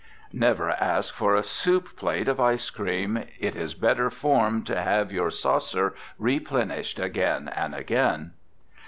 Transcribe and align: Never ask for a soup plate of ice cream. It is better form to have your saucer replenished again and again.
Never 0.33 0.71
ask 0.71 1.13
for 1.13 1.35
a 1.35 1.43
soup 1.43 1.95
plate 1.95 2.27
of 2.27 2.39
ice 2.39 2.71
cream. 2.71 3.17
It 3.39 3.55
is 3.55 3.75
better 3.75 4.09
form 4.09 4.63
to 4.63 4.81
have 4.81 5.11
your 5.11 5.29
saucer 5.29 5.93
replenished 6.17 6.97
again 6.99 7.47
and 7.55 7.75
again. 7.75 8.31